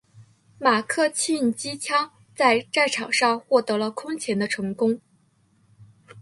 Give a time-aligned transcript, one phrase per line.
[0.57, 4.99] 马克沁机枪在战场上获得了空前的成功。